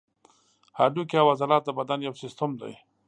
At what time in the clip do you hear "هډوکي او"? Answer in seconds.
0.77-1.27